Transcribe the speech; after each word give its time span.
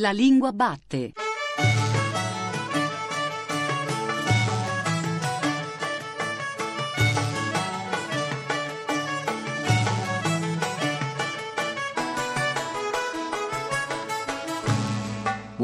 La 0.00 0.12
lingua 0.12 0.52
batte. 0.52 1.12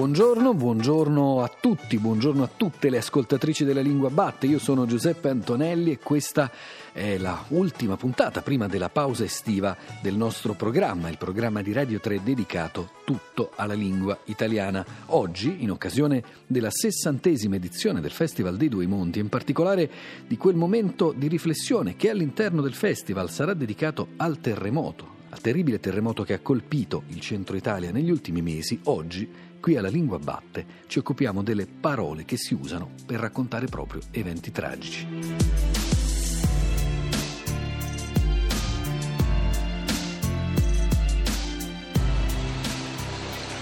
Buongiorno, 0.05 0.53
buongiorno 0.53 1.41
a 1.41 1.49
tutti, 1.49 1.99
buongiorno 1.99 2.43
a 2.43 2.51
tutte 2.55 2.91
le 2.91 2.99
ascoltatrici 2.99 3.65
della 3.65 3.81
Lingua 3.81 4.11
Batte. 4.11 4.45
Io 4.45 4.59
sono 4.59 4.85
Giuseppe 4.85 5.31
Antonelli 5.31 5.93
e 5.93 5.99
questa 5.99 6.51
è 6.93 7.17
la 7.17 7.43
ultima 7.49 7.97
puntata 7.97 8.43
prima 8.43 8.67
della 8.67 8.91
pausa 8.91 9.25
estiva 9.25 9.75
del 10.03 10.15
nostro 10.15 10.53
programma, 10.53 11.09
il 11.09 11.17
programma 11.17 11.63
di 11.63 11.73
Radio 11.73 12.01
3 12.01 12.23
dedicato 12.23 12.91
tutto 13.07 13.53
alla 13.55 13.73
lingua 13.73 14.19
italiana. 14.27 14.85
Oggi, 15.07 15.63
in 15.63 15.71
occasione 15.71 16.23
della 16.47 16.71
sessantesima 16.71 17.57
edizione 17.57 18.03
del 18.03 18.11
Festival 18.11 18.59
dei 18.59 18.69
Due 18.69 18.87
Monti, 18.87 19.21
in 19.21 19.31
particolare 19.31 19.91
di 20.27 20.37
quel 20.37 20.55
momento 20.55 21.15
di 21.17 21.29
riflessione 21.29 21.97
che 21.97 22.11
all'interno 22.11 22.61
del 22.61 22.75
festival 22.75 23.31
sarà 23.31 23.55
dedicato 23.55 24.09
al 24.17 24.39
terremoto, 24.39 25.13
al 25.31 25.41
terribile 25.41 25.81
terremoto 25.81 26.25
che 26.25 26.35
ha 26.35 26.41
colpito 26.41 27.05
il 27.07 27.21
centro 27.21 27.57
Italia 27.57 27.91
negli 27.91 28.11
ultimi 28.11 28.43
mesi, 28.43 28.79
oggi 28.85 29.53
Qui 29.65 29.79
alla 29.79 29.89
Lingua 29.89 30.19
Batte 30.19 30.67
ci 30.89 30.99
occupiamo 30.99 31.43
delle 31.43 31.67
parole 31.67 32.27
che 32.27 32.37
si 32.37 32.53
usano 32.53 32.91
per 33.07 33.19
raccontare 33.19 33.65
proprio 33.65 34.03
eventi 34.11 34.53
tragici. 34.53 35.07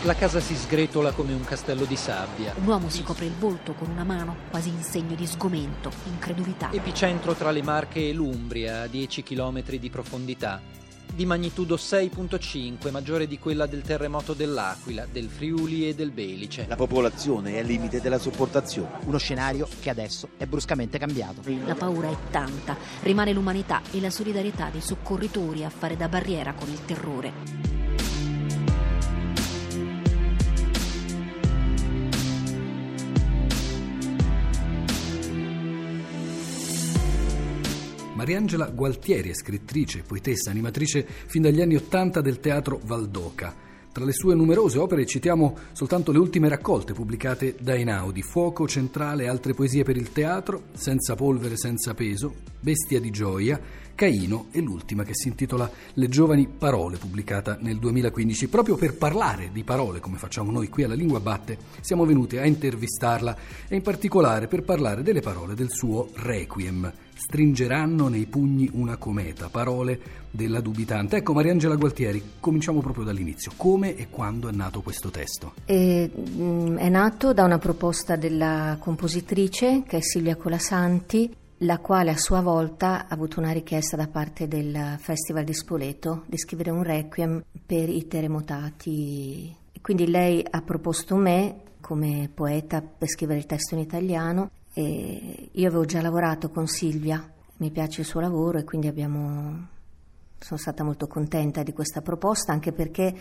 La 0.02 0.16
casa 0.16 0.40
si 0.40 0.56
sgretola 0.56 1.12
come 1.12 1.34
un 1.34 1.44
castello 1.44 1.84
di 1.84 1.94
sabbia. 1.94 2.52
Un 2.56 2.66
uomo 2.66 2.88
si 2.88 3.04
copre 3.04 3.26
il 3.26 3.36
volto 3.38 3.74
con 3.74 3.88
una 3.88 4.02
mano, 4.02 4.38
quasi 4.50 4.70
in 4.70 4.82
segno 4.82 5.14
di 5.14 5.28
sgomento, 5.28 5.92
incredulità. 6.06 6.72
Epicentro 6.72 7.34
tra 7.34 7.52
le 7.52 7.62
Marche 7.62 8.08
e 8.08 8.12
l'Umbria, 8.12 8.80
a 8.80 8.86
10 8.88 9.22
km 9.22 9.62
di 9.76 9.88
profondità 9.88 10.81
di 11.14 11.26
magnitudo 11.26 11.74
6.5, 11.74 12.90
maggiore 12.90 13.26
di 13.26 13.38
quella 13.38 13.66
del 13.66 13.82
terremoto 13.82 14.32
dell'Aquila, 14.32 15.06
del 15.10 15.28
Friuli 15.28 15.88
e 15.88 15.94
del 15.94 16.10
Belice. 16.10 16.66
La 16.68 16.76
popolazione 16.76 17.54
è 17.54 17.58
al 17.58 17.66
limite 17.66 18.00
della 18.00 18.18
sopportazione. 18.18 18.98
Uno 19.04 19.18
scenario 19.18 19.68
che 19.80 19.90
adesso 19.90 20.30
è 20.36 20.46
bruscamente 20.46 20.98
cambiato. 20.98 21.42
La 21.64 21.74
paura 21.74 22.08
è 22.08 22.16
tanta, 22.30 22.76
rimane 23.02 23.32
l'umanità 23.32 23.82
e 23.90 24.00
la 24.00 24.10
solidarietà 24.10 24.70
dei 24.70 24.80
soccorritori 24.80 25.64
a 25.64 25.70
fare 25.70 25.96
da 25.96 26.08
barriera 26.08 26.54
con 26.54 26.68
il 26.70 26.84
terrore. 26.84 27.81
Mariangela 38.22 38.66
Gualtieri 38.66 39.30
è 39.30 39.34
scrittrice, 39.34 40.04
poetessa, 40.06 40.50
animatrice 40.50 41.04
fin 41.26 41.42
dagli 41.42 41.60
anni 41.60 41.74
Ottanta 41.74 42.20
del 42.20 42.38
teatro 42.38 42.78
Valdoca. 42.84 43.52
Tra 43.90 44.04
le 44.04 44.12
sue 44.12 44.36
numerose 44.36 44.78
opere 44.78 45.04
citiamo 45.06 45.56
soltanto 45.72 46.12
le 46.12 46.18
ultime 46.18 46.48
raccolte 46.48 46.92
pubblicate 46.92 47.56
da 47.58 47.74
Einaudi, 47.74 48.22
Fuoco 48.22 48.68
centrale 48.68 49.24
e 49.24 49.28
altre 49.28 49.54
poesie 49.54 49.82
per 49.82 49.96
il 49.96 50.12
teatro, 50.12 50.66
Senza 50.72 51.16
polvere, 51.16 51.56
senza 51.56 51.94
peso, 51.94 52.32
Bestia 52.60 53.00
di 53.00 53.10
gioia, 53.10 53.60
Caino 53.96 54.46
e 54.52 54.60
l'ultima 54.60 55.02
che 55.02 55.14
si 55.14 55.26
intitola 55.26 55.68
Le 55.94 56.08
giovani 56.08 56.46
parole, 56.46 56.98
pubblicata 56.98 57.58
nel 57.60 57.78
2015. 57.78 58.46
Proprio 58.46 58.76
per 58.76 58.96
parlare 58.96 59.50
di 59.52 59.64
parole, 59.64 59.98
come 59.98 60.16
facciamo 60.16 60.52
noi 60.52 60.68
qui 60.68 60.84
alla 60.84 60.94
Lingua 60.94 61.18
Batte, 61.18 61.58
siamo 61.80 62.06
venuti 62.06 62.36
a 62.36 62.46
intervistarla 62.46 63.36
e 63.66 63.74
in 63.74 63.82
particolare 63.82 64.46
per 64.46 64.62
parlare 64.62 65.02
delle 65.02 65.20
parole 65.20 65.54
del 65.54 65.70
suo 65.70 66.08
Requiem. 66.14 67.10
Stringeranno 67.22 68.08
nei 68.08 68.26
pugni 68.26 68.68
una 68.72 68.96
cometa, 68.96 69.48
parole 69.48 70.00
della 70.28 70.60
dubitante. 70.60 71.18
Ecco, 71.18 71.32
Mariangela 71.32 71.76
Gualtieri, 71.76 72.20
cominciamo 72.40 72.80
proprio 72.80 73.04
dall'inizio. 73.04 73.52
Come 73.56 73.94
e 73.94 74.08
quando 74.10 74.48
è 74.48 74.52
nato 74.52 74.82
questo 74.82 75.08
testo? 75.08 75.52
E, 75.64 76.10
mm, 76.12 76.78
è 76.78 76.88
nato 76.88 77.32
da 77.32 77.44
una 77.44 77.58
proposta 77.58 78.16
della 78.16 78.76
compositrice, 78.80 79.84
che 79.86 79.98
è 79.98 80.00
Silvia 80.00 80.34
Colasanti, 80.34 81.32
la 81.58 81.78
quale 81.78 82.10
a 82.10 82.18
sua 82.18 82.40
volta 82.40 83.06
ha 83.06 83.14
avuto 83.14 83.38
una 83.38 83.52
richiesta 83.52 83.96
da 83.96 84.08
parte 84.08 84.48
del 84.48 84.96
Festival 84.98 85.44
di 85.44 85.54
Spoleto 85.54 86.24
di 86.26 86.36
scrivere 86.36 86.70
un 86.70 86.82
requiem 86.82 87.40
per 87.64 87.88
i 87.88 88.08
terremotati. 88.08 89.56
Quindi 89.80 90.08
lei 90.08 90.44
ha 90.50 90.60
proposto 90.60 91.14
me 91.14 91.54
come 91.80 92.28
poeta 92.34 92.82
per 92.82 93.08
scrivere 93.08 93.38
il 93.38 93.46
testo 93.46 93.76
in 93.76 93.80
italiano 93.80 94.50
e 94.72 95.50
io 95.52 95.68
avevo 95.68 95.84
già 95.84 96.00
lavorato 96.00 96.50
con 96.50 96.66
Silvia, 96.66 97.30
mi 97.56 97.70
piace 97.70 98.00
il 98.00 98.06
suo 98.06 98.20
lavoro 98.20 98.58
e 98.58 98.64
quindi 98.64 98.88
abbiamo 98.88 99.68
sono 100.42 100.58
stata 100.58 100.82
molto 100.82 101.06
contenta 101.06 101.62
di 101.62 101.72
questa 101.72 102.02
proposta 102.02 102.52
anche 102.52 102.72
perché 102.72 103.14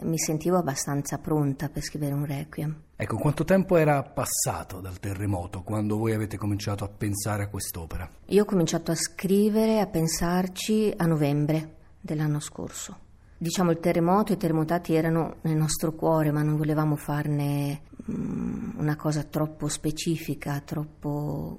mi 0.00 0.18
sentivo 0.18 0.56
abbastanza 0.56 1.18
pronta 1.18 1.68
per 1.68 1.82
scrivere 1.82 2.12
un 2.14 2.24
requiem. 2.24 2.82
Ecco, 2.96 3.16
quanto 3.16 3.44
tempo 3.44 3.76
era 3.76 4.02
passato 4.02 4.80
dal 4.80 4.98
terremoto 4.98 5.62
quando 5.62 5.96
voi 5.96 6.12
avete 6.12 6.36
cominciato 6.36 6.84
a 6.84 6.88
pensare 6.88 7.44
a 7.44 7.48
quest'opera? 7.48 8.08
Io 8.26 8.42
ho 8.42 8.44
cominciato 8.44 8.90
a 8.90 8.96
scrivere, 8.96 9.80
a 9.80 9.86
pensarci 9.86 10.92
a 10.96 11.06
novembre 11.06 11.76
dell'anno 12.00 12.40
scorso. 12.40 12.98
Diciamo 13.36 13.70
il 13.70 13.78
terremoto, 13.78 14.32
i 14.32 14.36
terremotati 14.36 14.94
erano 14.94 15.36
nel 15.42 15.56
nostro 15.56 15.92
cuore, 15.92 16.32
ma 16.32 16.42
non 16.42 16.56
volevamo 16.56 16.96
farne 16.96 17.82
una 18.06 18.96
cosa 18.96 19.22
troppo 19.22 19.68
specifica, 19.68 20.60
troppo 20.60 21.56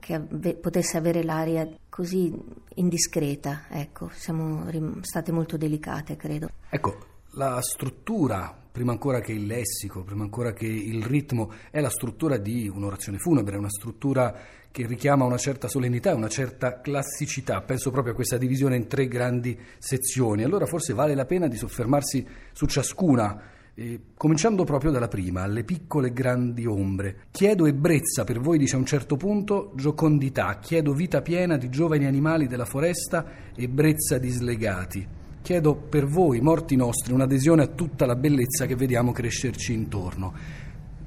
che 0.00 0.14
ave- 0.14 0.54
potesse 0.54 0.96
avere 0.96 1.22
l'aria 1.22 1.68
così 1.88 2.34
indiscreta. 2.74 3.66
Ecco, 3.68 4.10
siamo 4.12 4.68
rim- 4.68 5.00
state 5.02 5.32
molto 5.32 5.56
delicate, 5.56 6.16
credo. 6.16 6.48
Ecco, 6.68 6.96
la 7.32 7.60
struttura, 7.60 8.56
prima 8.70 8.92
ancora 8.92 9.20
che 9.20 9.32
il 9.32 9.46
lessico, 9.46 10.02
prima 10.02 10.24
ancora 10.24 10.52
che 10.52 10.66
il 10.66 11.04
ritmo, 11.04 11.52
è 11.70 11.80
la 11.80 11.90
struttura 11.90 12.36
di 12.36 12.68
un'orazione 12.68 13.18
funebre, 13.18 13.56
una 13.56 13.70
struttura 13.70 14.34
che 14.76 14.86
richiama 14.86 15.24
una 15.24 15.38
certa 15.38 15.68
solennità 15.68 16.14
una 16.14 16.28
certa 16.28 16.80
classicità. 16.82 17.62
Penso 17.62 17.90
proprio 17.90 18.12
a 18.12 18.14
questa 18.14 18.36
divisione 18.36 18.76
in 18.76 18.88
tre 18.88 19.08
grandi 19.08 19.58
sezioni. 19.78 20.42
Allora 20.42 20.66
forse 20.66 20.92
vale 20.92 21.14
la 21.14 21.24
pena 21.24 21.48
di 21.48 21.56
soffermarsi 21.56 22.26
su 22.52 22.66
ciascuna, 22.66 23.40
eh, 23.78 24.00
cominciando 24.16 24.64
proprio 24.64 24.90
dalla 24.90 25.06
prima, 25.06 25.42
alle 25.42 25.62
piccole 25.62 26.08
e 26.08 26.12
grandi 26.12 26.64
ombre. 26.64 27.16
Chiedo 27.30 27.66
ebbrezza 27.66 28.24
per 28.24 28.40
voi, 28.40 28.56
dice 28.56 28.74
a 28.74 28.78
un 28.78 28.86
certo 28.86 29.16
punto, 29.16 29.72
giocondità. 29.74 30.58
Chiedo 30.60 30.94
vita 30.94 31.20
piena 31.20 31.58
di 31.58 31.68
giovani 31.68 32.06
animali 32.06 32.46
della 32.46 32.64
foresta, 32.64 33.24
ebbrezza 33.54 34.16
di 34.16 34.30
slegati. 34.30 35.06
Chiedo 35.42 35.74
per 35.74 36.06
voi, 36.06 36.40
morti 36.40 36.74
nostri, 36.74 37.12
un'adesione 37.12 37.62
a 37.62 37.66
tutta 37.66 38.06
la 38.06 38.16
bellezza 38.16 38.64
che 38.64 38.74
vediamo 38.74 39.12
crescerci 39.12 39.74
intorno. 39.74 40.32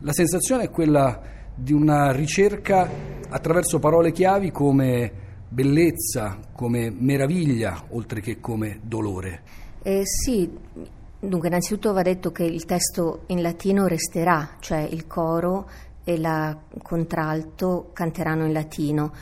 La 0.01 0.13
sensazione 0.13 0.65
è 0.65 0.69
quella 0.69 1.21
di 1.55 1.73
una 1.73 2.11
ricerca 2.11 2.87
attraverso 3.29 3.79
parole 3.79 4.11
chiavi 4.11 4.51
come 4.51 5.11
bellezza, 5.49 6.37
come 6.53 6.91
meraviglia, 6.91 7.85
oltre 7.89 8.21
che 8.21 8.39
come 8.39 8.79
dolore. 8.83 9.41
Eh, 9.81 10.03
sì, 10.05 10.49
dunque 11.19 11.49
innanzitutto 11.49 11.91
va 11.91 12.01
detto 12.01 12.31
che 12.31 12.43
il 12.43 12.65
testo 12.65 13.23
in 13.27 13.41
latino 13.41 13.87
resterà, 13.87 14.55
cioè 14.59 14.79
il 14.79 15.05
coro 15.05 15.69
e 16.03 16.17
la 16.17 16.57
contralto 16.81 17.89
canteranno 17.93 18.45
in 18.45 18.53
latino. 18.53 19.13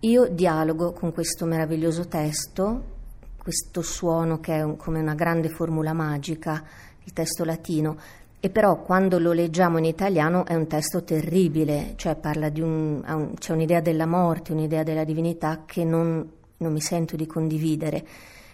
Io 0.00 0.28
dialogo 0.28 0.92
con 0.92 1.12
questo 1.12 1.44
meraviglioso 1.44 2.08
testo, 2.08 2.90
questo 3.36 3.82
suono 3.82 4.40
che 4.40 4.54
è 4.54 4.62
un, 4.62 4.76
come 4.76 5.00
una 5.00 5.14
grande 5.14 5.48
formula 5.48 5.92
magica, 5.92 6.64
il 7.04 7.12
testo 7.12 7.44
latino, 7.44 7.96
e 8.40 8.50
però 8.50 8.82
quando 8.82 9.20
lo 9.20 9.30
leggiamo 9.30 9.78
in 9.78 9.84
italiano 9.84 10.44
è 10.44 10.56
un 10.56 10.66
testo 10.66 11.04
terribile, 11.04 11.92
cioè 11.94 12.16
parla 12.16 12.48
di 12.48 12.60
un, 12.60 13.00
un 13.06 13.34
c'è 13.34 13.52
un'idea 13.52 13.80
della 13.80 14.06
morte, 14.06 14.52
un'idea 14.52 14.82
della 14.82 15.04
divinità 15.04 15.62
che 15.64 15.84
non, 15.84 16.28
non 16.56 16.72
mi 16.72 16.80
sento 16.80 17.14
di 17.14 17.26
condividere. 17.26 18.04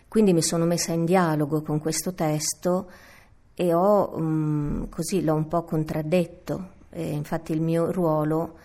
Quindi 0.08 0.32
mi 0.32 0.42
sono 0.42 0.64
messa 0.64 0.92
in 0.92 1.04
dialogo 1.04 1.62
con 1.62 1.78
questo 1.78 2.14
testo 2.14 2.90
e 3.54 3.74
ho, 3.74 4.16
um, 4.16 4.88
così 4.88 5.22
l'ho 5.22 5.34
un 5.34 5.46
po' 5.46 5.64
contraddetto. 5.64 6.76
E 6.90 7.10
infatti 7.10 7.52
il 7.52 7.60
mio 7.60 7.92
ruolo, 7.92 8.56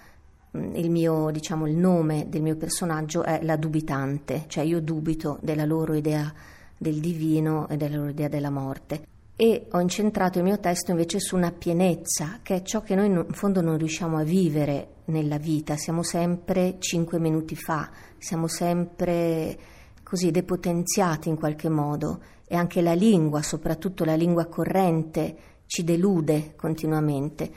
mm, 0.57 0.75
il 0.75 0.90
mio, 0.90 1.30
diciamo, 1.31 1.68
il 1.68 1.75
nome 1.75 2.28
del 2.30 2.42
mio 2.42 2.56
personaggio 2.56 3.24
è 3.24 3.44
la 3.44 3.57
dubitante, 3.57 4.45
cioè 4.48 4.63
io 4.63 4.80
dubito 4.80 5.38
della 5.42 5.66
loro 5.66 5.94
idea 5.94 6.34
del 6.78 7.00
divino 7.00 7.68
e 7.68 7.78
della 7.78 7.98
loro 7.98 8.10
idea 8.10 8.28
della 8.28 8.50
morte 8.50 9.12
e 9.36 9.66
ho 9.72 9.80
incentrato 9.80 10.38
il 10.38 10.44
mio 10.44 10.60
testo 10.60 10.92
invece 10.92 11.19
su 11.19 11.36
una 11.36 11.51
pienezza, 11.51 12.40
che 12.44 12.56
è 12.56 12.62
ciò 12.62 12.81
che 12.81 12.94
noi 12.94 13.07
in 13.07 13.25
fondo 13.31 13.62
non 13.62 13.78
riusciamo 13.78 14.18
a 14.18 14.24
vivere 14.24 14.90
nella 15.06 15.38
vita, 15.38 15.75
siamo 15.75 16.04
sempre 16.04 16.75
cinque 16.78 17.19
minuti 17.19 17.56
fa, 17.56 17.90
siamo 18.18 18.48
sempre 18.48 19.57
così 20.03 20.31
depotenziati 20.31 21.29
in 21.29 21.35
qualche 21.35 21.69
modo 21.69 22.21
e 22.45 22.55
anche 22.55 22.81
la 22.81 22.94
lingua, 22.94 23.41
soprattutto 23.41 24.03
la 24.03 24.15
lingua 24.15 24.45
corrente, 24.45 25.38
ci 25.65 25.83
delude 25.83 26.53
continuamente. 26.55 27.51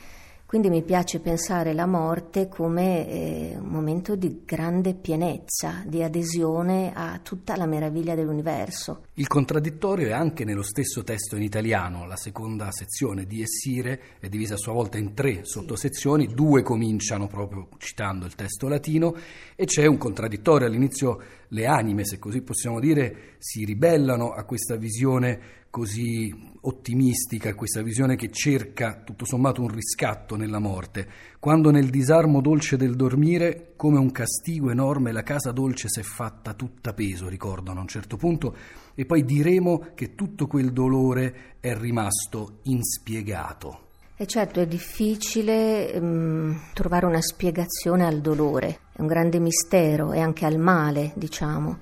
Quindi 0.46 0.70
mi 0.70 0.84
piace 0.84 1.18
pensare 1.18 1.74
la 1.74 1.86
morte 1.86 2.46
come 2.46 3.08
eh, 3.08 3.56
un 3.58 3.66
momento 3.66 4.14
di 4.14 4.42
grande 4.44 4.94
pienezza, 4.94 5.82
di 5.84 6.04
adesione 6.04 6.92
a 6.94 7.18
tutta 7.20 7.56
la 7.56 7.66
meraviglia 7.66 8.14
dell'universo. 8.14 9.06
Il 9.14 9.26
contraddittorio 9.26 10.06
è 10.06 10.12
anche 10.12 10.44
nello 10.44 10.62
stesso 10.62 11.02
testo 11.02 11.34
in 11.34 11.42
italiano. 11.42 12.06
La 12.06 12.14
seconda 12.14 12.70
sezione 12.70 13.26
di 13.26 13.42
Essire 13.42 14.00
è 14.20 14.28
divisa 14.28 14.54
a 14.54 14.58
sua 14.58 14.72
volta 14.72 14.98
in 14.98 15.14
tre 15.14 15.40
sottosezioni, 15.42 16.28
due 16.28 16.62
cominciano 16.62 17.26
proprio 17.26 17.66
citando 17.78 18.24
il 18.24 18.36
testo 18.36 18.68
latino 18.68 19.16
e 19.56 19.64
c'è 19.64 19.86
un 19.86 19.98
contraddittorio. 19.98 20.68
All'inizio 20.68 21.20
le 21.48 21.66
anime, 21.66 22.04
se 22.04 22.20
così 22.20 22.40
possiamo 22.42 22.78
dire, 22.78 23.34
si 23.38 23.64
ribellano 23.64 24.30
a 24.30 24.44
questa 24.44 24.76
visione 24.76 25.64
così 25.76 26.34
ottimistica, 26.62 27.54
questa 27.54 27.82
visione 27.82 28.16
che 28.16 28.30
cerca 28.30 29.02
tutto 29.04 29.26
sommato 29.26 29.60
un 29.60 29.68
riscatto 29.68 30.34
nella 30.34 30.58
morte, 30.58 31.06
quando 31.38 31.70
nel 31.70 31.90
disarmo 31.90 32.40
dolce 32.40 32.78
del 32.78 32.96
dormire, 32.96 33.74
come 33.76 33.98
un 33.98 34.10
castigo 34.10 34.70
enorme, 34.70 35.12
la 35.12 35.22
casa 35.22 35.52
dolce 35.52 35.88
s'è 35.90 36.00
fatta 36.00 36.54
tutta 36.54 36.94
peso, 36.94 37.28
ricordano 37.28 37.80
a 37.80 37.82
un 37.82 37.88
certo 37.88 38.16
punto, 38.16 38.56
e 38.94 39.04
poi 39.04 39.22
diremo 39.26 39.88
che 39.94 40.14
tutto 40.14 40.46
quel 40.46 40.72
dolore 40.72 41.56
è 41.60 41.76
rimasto 41.76 42.60
inspiegato. 42.62 43.80
E 44.16 44.26
certo 44.26 44.60
è 44.60 44.66
difficile 44.66 45.92
um, 45.92 46.58
trovare 46.72 47.04
una 47.04 47.20
spiegazione 47.20 48.06
al 48.06 48.22
dolore, 48.22 48.78
è 48.94 49.02
un 49.02 49.08
grande 49.08 49.38
mistero 49.40 50.14
e 50.14 50.20
anche 50.20 50.46
al 50.46 50.56
male, 50.56 51.12
diciamo. 51.16 51.78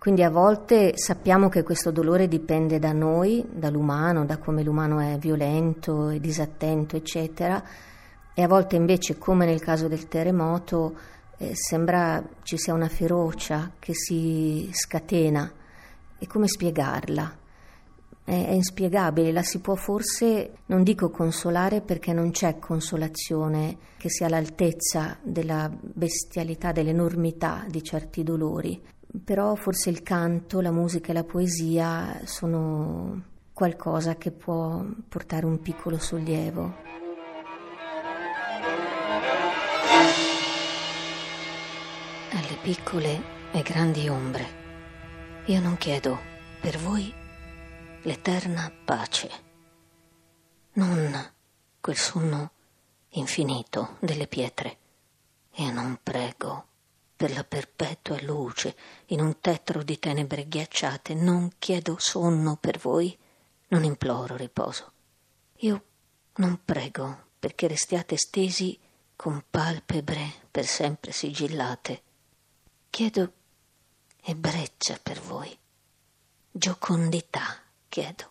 Quindi 0.00 0.22
a 0.22 0.30
volte 0.30 0.96
sappiamo 0.96 1.50
che 1.50 1.62
questo 1.62 1.90
dolore 1.90 2.26
dipende 2.26 2.78
da 2.78 2.94
noi, 2.94 3.44
dall'umano, 3.46 4.24
da 4.24 4.38
come 4.38 4.62
l'umano 4.62 4.98
è 4.98 5.18
violento 5.18 6.08
e 6.08 6.18
disattento, 6.18 6.96
eccetera, 6.96 7.62
e 8.32 8.42
a 8.42 8.48
volte 8.48 8.76
invece, 8.76 9.18
come 9.18 9.44
nel 9.44 9.60
caso 9.60 9.88
del 9.88 10.08
terremoto, 10.08 10.96
eh, 11.36 11.54
sembra 11.54 12.26
ci 12.44 12.56
sia 12.56 12.72
una 12.72 12.88
ferocia 12.88 13.72
che 13.78 13.92
si 13.92 14.70
scatena. 14.72 15.52
E 16.18 16.26
come 16.26 16.48
spiegarla? 16.48 17.36
È, 18.24 18.30
è 18.30 18.52
inspiegabile, 18.52 19.32
la 19.32 19.42
si 19.42 19.58
può 19.58 19.74
forse, 19.74 20.60
non 20.64 20.82
dico 20.82 21.10
consolare 21.10 21.82
perché 21.82 22.14
non 22.14 22.30
c'è 22.30 22.58
consolazione 22.58 23.76
che 23.98 24.08
sia 24.08 24.28
all'altezza 24.28 25.18
della 25.20 25.70
bestialità, 25.70 26.72
dell'enormità 26.72 27.66
di 27.68 27.82
certi 27.82 28.22
dolori 28.22 28.82
però 29.24 29.54
forse 29.54 29.90
il 29.90 30.02
canto, 30.02 30.60
la 30.60 30.70
musica 30.70 31.10
e 31.10 31.14
la 31.14 31.24
poesia 31.24 32.20
sono 32.24 33.22
qualcosa 33.52 34.16
che 34.16 34.30
può 34.30 34.84
portare 35.08 35.46
un 35.46 35.60
piccolo 35.60 35.98
sollievo. 35.98 36.88
Alle 42.30 42.58
piccole 42.62 43.22
e 43.52 43.62
grandi 43.62 44.08
ombre, 44.08 44.46
io 45.46 45.60
non 45.60 45.76
chiedo 45.76 46.18
per 46.60 46.78
voi 46.78 47.12
l'eterna 48.02 48.72
pace, 48.84 49.28
non 50.74 51.32
quel 51.80 51.96
sonno 51.96 52.52
infinito 53.10 53.96
delle 54.00 54.26
pietre. 54.26 54.78
Io 55.56 55.72
non 55.72 55.98
prego 56.02 56.69
per 57.20 57.34
la 57.34 57.44
perpetua 57.44 58.18
luce 58.22 58.74
in 59.08 59.20
un 59.20 59.40
tetro 59.40 59.82
di 59.82 59.98
tenebre 59.98 60.48
ghiacciate. 60.48 61.12
Non 61.12 61.50
chiedo 61.58 61.96
sonno 61.98 62.56
per 62.56 62.78
voi, 62.78 63.14
non 63.68 63.84
imploro 63.84 64.36
riposo. 64.36 64.92
Io 65.56 65.84
non 66.36 66.60
prego 66.64 67.24
perché 67.38 67.68
restiate 67.68 68.16
stesi 68.16 68.78
con 69.16 69.44
palpebre 69.50 70.32
per 70.50 70.64
sempre 70.64 71.12
sigillate. 71.12 72.02
Chiedo 72.88 73.32
ebbrezza 74.22 74.98
per 75.02 75.20
voi, 75.20 75.54
giocondità 76.50 77.60
chiedo, 77.90 78.30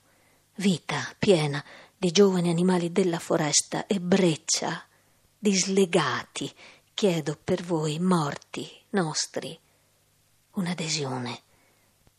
vita 0.56 1.14
piena 1.20 1.64
di 1.96 2.10
giovani 2.10 2.50
animali 2.50 2.92
della 2.92 3.20
foresta, 3.20 3.88
ebbrezza, 3.88 4.84
dislegati, 5.38 6.52
chiedo 7.00 7.38
per 7.42 7.64
voi 7.64 7.98
morti 7.98 8.70
nostri 8.90 9.58
un'adesione 10.56 11.42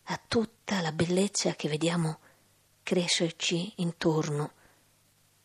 a 0.05 0.19
tutta 0.27 0.81
la 0.81 0.91
bellezza 0.91 1.55
che 1.55 1.69
vediamo 1.69 2.19
crescerci 2.83 3.75
intorno 3.83 4.53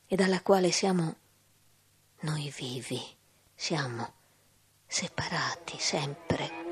e 0.08 0.16
dalla 0.16 0.42
quale 0.42 0.72
siamo 0.72 1.16
noi 2.22 2.50
vivi, 2.56 3.02
siamo 3.54 4.14
separati 4.88 5.78
sempre. 5.80 6.65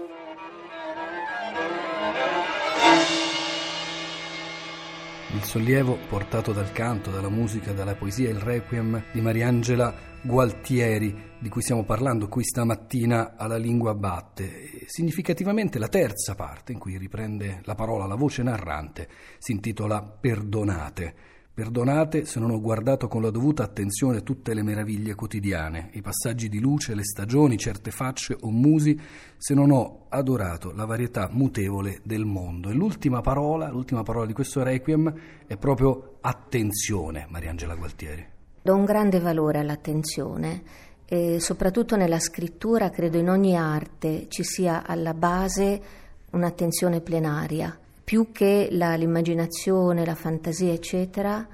Il 5.33 5.43
sollievo 5.45 5.97
portato 6.07 6.53
dal 6.53 6.71
canto, 6.71 7.09
dalla 7.09 7.27
musica, 7.27 7.73
dalla 7.73 7.95
poesia, 7.95 8.29
il 8.29 8.37
requiem 8.37 9.05
di 9.11 9.19
Mariangela 9.19 9.91
Gualtieri, 10.21 11.31
di 11.39 11.49
cui 11.49 11.63
stiamo 11.63 11.83
parlando 11.83 12.27
qui 12.27 12.43
stamattina 12.43 13.33
alla 13.35 13.57
Lingua 13.57 13.95
Batte. 13.95 14.85
Significativamente 14.85 15.79
la 15.79 15.87
terza 15.87 16.35
parte, 16.35 16.71
in 16.71 16.77
cui 16.77 16.99
riprende 16.99 17.61
la 17.63 17.73
parola, 17.73 18.05
la 18.05 18.13
voce 18.13 18.43
narrante, 18.43 19.09
si 19.39 19.53
intitola 19.53 20.03
Perdonate. 20.03 21.15
Perdonate 21.55 22.25
se 22.25 22.39
non 22.39 22.49
ho 22.49 22.59
guardato 22.59 23.07
con 23.07 23.21
la 23.21 23.29
dovuta 23.29 23.61
attenzione 23.61 24.23
tutte 24.23 24.55
le 24.55 24.63
meraviglie 24.63 25.13
quotidiane, 25.13 25.89
i 25.91 26.01
passaggi 26.01 26.49
di 26.49 26.59
luce, 26.59 26.95
le 26.95 27.03
stagioni, 27.03 27.59
certe 27.59 27.91
facce 27.91 28.35
o 28.39 28.49
musi, 28.49 28.99
se 29.37 29.53
non 29.53 29.69
ho 29.69 30.05
adorato 30.09 30.71
la 30.71 30.85
varietà 30.85 31.29
mutevole 31.31 31.99
del 32.01 32.25
mondo. 32.25 32.71
E 32.71 32.73
l'ultima 32.73 33.21
parola, 33.21 33.69
l'ultima 33.69 34.01
parola 34.01 34.25
di 34.25 34.33
questo 34.33 34.63
requiem 34.63 35.13
è 35.45 35.55
proprio 35.57 36.17
attenzione, 36.21 37.27
Mariangela 37.29 37.75
Gualtieri. 37.75 38.25
Do 38.59 38.73
un 38.73 38.85
grande 38.85 39.19
valore 39.19 39.59
all'attenzione 39.59 40.63
e 41.05 41.39
soprattutto 41.39 41.95
nella 41.95 42.19
scrittura, 42.19 42.89
credo 42.89 43.19
in 43.19 43.29
ogni 43.29 43.55
arte 43.55 44.25
ci 44.27 44.43
sia 44.43 44.87
alla 44.87 45.13
base 45.13 45.81
un'attenzione 46.31 46.99
plenaria 47.01 47.77
più 48.03 48.31
che 48.31 48.67
la, 48.71 48.95
l'immaginazione, 48.95 50.05
la 50.05 50.15
fantasia, 50.15 50.73
eccetera, 50.73 51.47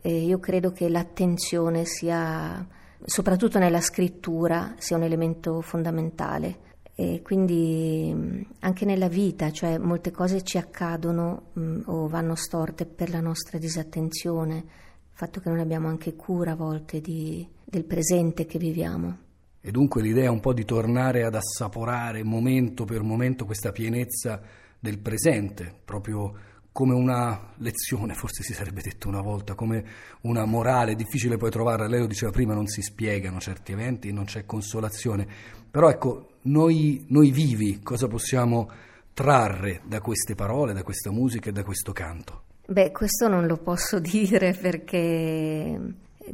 eh, 0.00 0.24
io 0.24 0.38
credo 0.38 0.72
che 0.72 0.88
l'attenzione 0.88 1.84
sia, 1.84 2.66
soprattutto 3.04 3.58
nella 3.58 3.80
scrittura, 3.80 4.74
sia 4.78 4.96
un 4.96 5.02
elemento 5.02 5.60
fondamentale. 5.60 6.62
E 6.96 7.22
quindi 7.22 8.46
anche 8.60 8.84
nella 8.84 9.08
vita, 9.08 9.50
cioè 9.50 9.78
molte 9.78 10.12
cose 10.12 10.42
ci 10.42 10.58
accadono 10.58 11.50
mh, 11.52 11.80
o 11.86 12.06
vanno 12.06 12.36
storte 12.36 12.86
per 12.86 13.10
la 13.10 13.20
nostra 13.20 13.58
disattenzione, 13.58 14.54
il 14.54 14.64
fatto 15.12 15.40
che 15.40 15.48
non 15.48 15.58
abbiamo 15.58 15.88
anche 15.88 16.14
cura 16.14 16.52
a 16.52 16.56
volte 16.56 17.00
di, 17.00 17.46
del 17.64 17.84
presente 17.84 18.46
che 18.46 18.58
viviamo. 18.58 19.18
E 19.60 19.70
dunque 19.70 20.02
l'idea 20.02 20.26
è 20.26 20.28
un 20.28 20.40
po' 20.40 20.52
di 20.52 20.64
tornare 20.64 21.24
ad 21.24 21.34
assaporare 21.34 22.22
momento 22.22 22.84
per 22.84 23.02
momento 23.02 23.44
questa 23.44 23.72
pienezza 23.72 24.40
del 24.84 24.98
presente, 24.98 25.74
proprio 25.82 26.34
come 26.70 26.92
una 26.92 27.54
lezione, 27.56 28.12
forse 28.12 28.42
si 28.42 28.52
sarebbe 28.52 28.82
detto 28.82 29.08
una 29.08 29.22
volta, 29.22 29.54
come 29.54 29.82
una 30.22 30.44
morale, 30.44 30.94
difficile 30.94 31.38
poi 31.38 31.50
trovarla, 31.50 31.86
lei 31.86 32.00
lo 32.00 32.06
diceva 32.06 32.30
prima, 32.30 32.52
non 32.52 32.66
si 32.66 32.82
spiegano 32.82 33.40
certi 33.40 33.72
eventi, 33.72 34.12
non 34.12 34.26
c'è 34.26 34.44
consolazione, 34.44 35.26
però 35.70 35.88
ecco, 35.88 36.32
noi, 36.42 37.06
noi 37.08 37.30
vivi 37.30 37.80
cosa 37.82 38.08
possiamo 38.08 38.70
trarre 39.14 39.80
da 39.86 40.02
queste 40.02 40.34
parole, 40.34 40.74
da 40.74 40.82
questa 40.82 41.10
musica 41.10 41.48
e 41.48 41.52
da 41.52 41.64
questo 41.64 41.92
canto? 41.92 42.42
Beh, 42.66 42.92
questo 42.92 43.26
non 43.26 43.46
lo 43.46 43.56
posso 43.56 44.00
dire 44.04 44.52
perché 44.52 45.80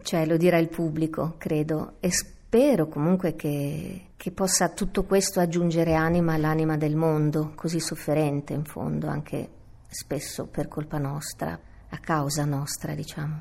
cioè, 0.02 0.26
lo 0.26 0.36
dirà 0.36 0.58
il 0.58 0.68
pubblico, 0.68 1.36
credo, 1.38 1.98
e 2.00 2.10
spero 2.50 2.88
comunque 2.88 3.36
che, 3.36 4.06
che, 4.16 4.32
possa 4.32 4.70
tutto 4.70 5.04
questo 5.04 5.38
aggiungere 5.38 5.94
anima 5.94 6.34
all'anima 6.34 6.76
del 6.76 6.96
mondo, 6.96 7.52
così 7.54 7.78
sofferente 7.78 8.52
in 8.52 8.64
fondo, 8.64 9.06
anche 9.06 9.48
spesso 9.86 10.48
per 10.48 10.66
colpa 10.66 10.98
nostra, 10.98 11.56
a 11.88 11.98
causa 11.98 12.44
nostra, 12.44 12.94
diciamo. 12.94 13.40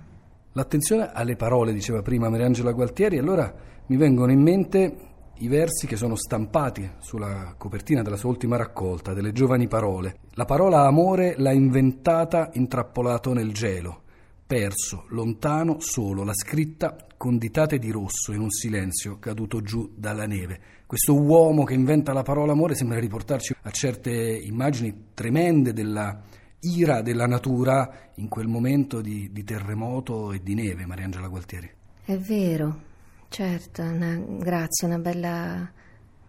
L'attenzione 0.51 1.09
alle 1.11 1.35
parole, 1.35 1.73
diceva 1.73 2.03
prima 2.03 2.29
Mariangela 2.29 2.71
Gualtieri, 2.71 3.17
allora 3.17 3.51
mi 3.87 3.97
vengono 3.97 4.31
in 4.31 4.41
mente 4.43 4.97
i 5.37 5.47
versi 5.47 5.87
che 5.87 5.95
sono 5.95 6.15
stampati 6.15 6.87
sulla 6.99 7.55
copertina 7.57 8.03
della 8.03 8.15
sua 8.15 8.29
ultima 8.29 8.57
raccolta, 8.57 9.13
delle 9.13 9.31
giovani 9.31 9.67
parole. 9.67 10.17
La 10.33 10.45
parola 10.45 10.85
amore 10.85 11.33
l'ha 11.35 11.51
inventata 11.51 12.51
intrappolato 12.53 13.33
nel 13.33 13.53
gelo 13.53 14.01
perso, 14.49 15.05
lontano, 15.09 15.79
solo, 15.79 16.23
la 16.23 16.33
scritta 16.33 17.05
con 17.17 17.37
ditate 17.37 17.77
di 17.77 17.91
rosso 17.91 18.33
in 18.33 18.39
un 18.39 18.49
silenzio 18.49 19.19
caduto 19.19 19.61
giù 19.61 19.91
dalla 19.95 20.25
neve. 20.25 20.59
Questo 20.87 21.13
uomo 21.13 21.63
che 21.65 21.75
inventa 21.75 22.13
la 22.13 22.23
parola 22.23 22.53
amore 22.53 22.73
sembra 22.73 22.97
riportarci 22.97 23.55
a 23.61 23.69
certe 23.69 24.11
immagini 24.11 25.11
tremende 25.13 25.71
della 25.71 26.23
ira 26.61 27.03
della 27.03 27.27
natura 27.27 28.09
in 28.15 28.27
quel 28.27 28.47
momento 28.47 29.01
di, 29.01 29.31
di 29.31 29.43
terremoto 29.43 30.31
e 30.31 30.41
di 30.41 30.55
neve, 30.55 30.87
Mariangela 30.87 31.27
Gualtieri. 31.27 31.71
È 32.03 32.17
vero, 32.17 32.81
certo, 33.29 33.83
una, 33.83 34.15
grazie, 34.15 34.87
una 34.87 34.97
bella, 34.97 35.71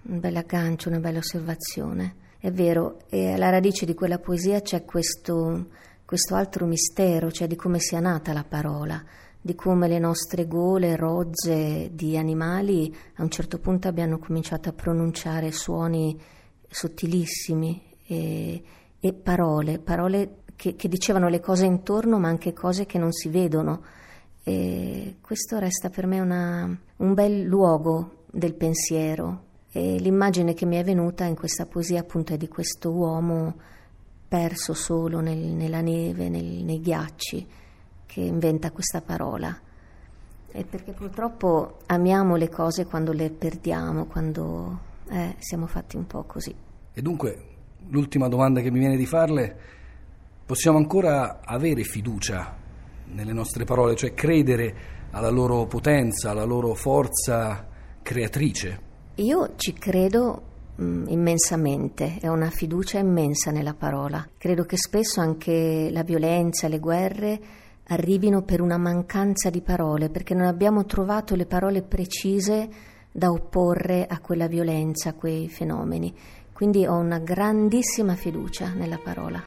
un 0.03 0.21
bel 0.21 0.37
aggancio, 0.37 0.91
una 0.91 1.01
bella 1.01 1.21
osservazione. 1.21 2.17
È 2.39 2.51
vero, 2.53 2.99
e 3.09 3.33
alla 3.33 3.49
radice 3.49 3.87
di 3.87 3.95
quella 3.95 4.19
poesia 4.19 4.61
c'è 4.61 4.85
questo, 4.85 5.69
questo 6.11 6.35
altro 6.35 6.67
mistero, 6.67 7.31
cioè 7.31 7.47
di 7.47 7.55
come 7.55 7.79
sia 7.79 8.01
nata 8.01 8.33
la 8.33 8.43
parola, 8.43 9.01
di 9.41 9.55
come 9.55 9.87
le 9.87 10.01
nostre 10.01 10.49
gole 10.49 10.97
rozze 10.97 11.91
di 11.93 12.17
animali 12.17 12.93
a 13.15 13.23
un 13.23 13.31
certo 13.31 13.61
punto 13.61 13.87
abbiano 13.87 14.19
cominciato 14.19 14.69
a 14.69 14.73
pronunciare 14.73 15.53
suoni 15.53 16.21
sottilissimi 16.69 17.81
e, 18.09 18.63
e 18.99 19.13
parole, 19.13 19.79
parole 19.79 20.39
che, 20.57 20.75
che, 20.75 20.89
dicevano 20.89 21.29
le 21.29 21.39
cose 21.39 21.67
intorno 21.67 22.19
ma 22.19 22.27
anche 22.27 22.53
cose 22.53 22.87
che 22.87 22.99
non 22.99 23.13
si 23.13 23.29
vedono. 23.29 23.81
E 24.43 25.19
questo 25.21 25.61
resta 25.61 25.91
per 25.91 26.09
me 26.09 26.19
una, 26.19 26.77
un 26.97 27.15
bel 27.15 27.43
luogo 27.43 28.25
del 28.33 28.55
pensiero 28.55 29.45
e 29.71 29.97
l'immagine 30.01 30.55
che 30.55 30.67
mi 30.67 30.75
è 30.75 30.83
venuta 30.83 31.23
in 31.23 31.37
questa 31.37 31.67
poesia 31.67 32.01
appunto 32.01 32.35
è 32.35 32.37
di 32.37 32.49
questo 32.49 32.91
uomo 32.91 33.79
perso 34.31 34.75
solo 34.75 35.19
nel, 35.19 35.39
nella 35.39 35.81
neve, 35.81 36.29
nel, 36.29 36.45
nei 36.45 36.81
ghiacci, 36.81 37.47
che 38.07 38.21
inventa 38.21 38.71
questa 38.71 39.01
parola. 39.01 39.59
E 40.53 40.65
perché 40.65 40.93
purtroppo 40.93 41.79
amiamo 41.87 42.37
le 42.37 42.49
cose 42.49 42.87
quando 42.87 43.11
le 43.11 43.31
perdiamo, 43.31 44.07
quando 44.07 44.79
eh, 45.09 45.35
siamo 45.39 45.67
fatti 45.67 45.97
un 45.97 46.07
po' 46.07 46.23
così. 46.23 46.55
E 46.93 47.03
dunque, 47.03 47.47
l'ultima 47.89 48.29
domanda 48.29 48.61
che 48.61 48.71
mi 48.71 48.79
viene 48.79 48.97
di 48.97 49.05
farle, 49.05 49.57
possiamo 50.47 50.79
ancora 50.79 51.41
avere 51.45 51.83
fiducia 51.83 52.57
nelle 53.07 53.33
nostre 53.33 53.65
parole, 53.65 53.97
cioè 53.97 54.15
credere 54.15 54.75
alla 55.11 55.31
loro 55.31 55.67
potenza, 55.67 56.31
alla 56.31 56.45
loro 56.45 56.75
forza 56.75 57.67
creatrice? 58.01 58.81
Io 59.17 59.55
ci 59.57 59.73
credo 59.73 60.50
mm, 60.81 61.09
immensamente, 61.09 62.17
è 62.21 62.29
una 62.29 62.51
fiducia 62.51 62.99
immensa 62.99 63.51
nella 63.51 63.75
parola. 63.75 64.27
Credo 64.37 64.65
che 64.65 64.77
spesso 64.77 65.21
anche 65.21 65.91
la 65.91 66.03
violenza, 66.03 66.67
le 66.69 66.79
guerre 66.79 67.41
arrivino 67.85 68.43
per 68.43 68.61
una 68.61 68.79
mancanza 68.79 69.51
di 69.51 69.61
parole, 69.61 70.09
perché 70.09 70.35
non 70.35 70.47
abbiamo 70.47 70.85
trovato 70.85 71.35
le 71.35 71.47
parole 71.47 71.83
precise 71.83 72.69
da 73.13 73.29
opporre 73.29 74.07
a 74.07 74.19
quella 74.21 74.47
violenza, 74.47 75.11
a 75.11 75.15
quei 75.15 75.49
fenomeni. 75.49 76.15
Quindi 76.53 76.87
ho 76.87 76.97
una 76.97 77.19
grandissima 77.19 78.15
fiducia 78.15 78.73
nella 78.73 78.99
parola. 79.03 79.39